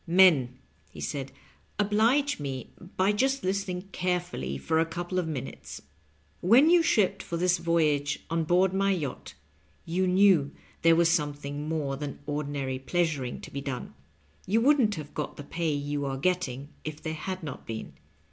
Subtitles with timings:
[0.07, 0.57] "Men,"
[0.89, 1.31] he said,
[1.77, 5.79] "oblige me by just listening carefully for a couple of minutes.
[6.39, 9.35] When you shipped for this voyage on board my yacht
[9.85, 13.93] you knew there was something more than ordinary pleasuring to be done.
[14.51, 17.93] Tou wouldn't have got the pay you are get ting if there had not been.